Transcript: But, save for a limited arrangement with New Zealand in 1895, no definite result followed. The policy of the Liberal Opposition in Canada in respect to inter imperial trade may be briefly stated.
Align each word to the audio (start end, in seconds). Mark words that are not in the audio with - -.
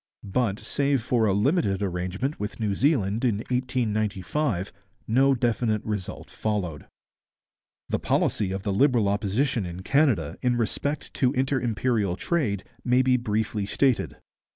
But, 0.23 0.57
save 0.57 1.03
for 1.03 1.27
a 1.27 1.31
limited 1.33 1.83
arrangement 1.83 2.39
with 2.39 2.59
New 2.59 2.73
Zealand 2.73 3.23
in 3.23 3.37
1895, 3.51 4.73
no 5.07 5.35
definite 5.35 5.83
result 5.85 6.31
followed. 6.31 6.87
The 7.87 7.99
policy 7.99 8.51
of 8.51 8.63
the 8.63 8.73
Liberal 8.73 9.07
Opposition 9.07 9.63
in 9.63 9.83
Canada 9.83 10.39
in 10.41 10.55
respect 10.57 11.13
to 11.13 11.33
inter 11.33 11.59
imperial 11.61 12.15
trade 12.15 12.63
may 12.83 13.03
be 13.03 13.15
briefly 13.15 13.67
stated. 13.67 14.15